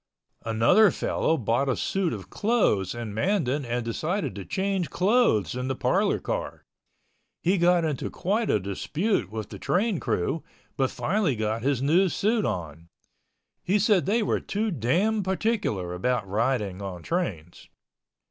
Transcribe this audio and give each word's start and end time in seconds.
Another 0.43 0.89
fellow 0.89 1.37
bought 1.37 1.69
a 1.69 1.75
suit 1.75 2.11
of 2.11 2.31
clothes 2.31 2.95
in 2.95 3.13
Mandan 3.13 3.63
and 3.63 3.85
decided 3.85 4.33
to 4.33 4.43
change 4.43 4.89
clothes 4.89 5.53
in 5.53 5.67
the 5.67 5.75
parlor 5.75 6.17
car. 6.17 6.65
He 7.43 7.59
got 7.59 7.85
into 7.85 8.09
quite 8.09 8.49
a 8.49 8.59
dispute 8.59 9.29
with 9.31 9.49
the 9.49 9.59
train 9.59 9.99
crew, 9.99 10.43
but 10.75 10.89
finally 10.89 11.35
got 11.35 11.61
his 11.61 11.83
new 11.83 12.09
suit 12.09 12.45
on. 12.45 12.87
He 13.63 13.77
said 13.77 14.07
they 14.07 14.23
were 14.23 14.39
too 14.39 14.71
damn 14.71 15.21
particular 15.21 15.93
about 15.93 16.27
riding 16.27 16.81
on 16.81 17.03
trains. 17.03 17.69